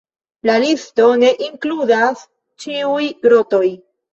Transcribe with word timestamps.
La 0.49 0.53
listo 0.63 1.05
ne 1.25 1.29
inkludas 1.49 2.25
ĉiuj 2.65 3.07
grotoj. 3.29 3.65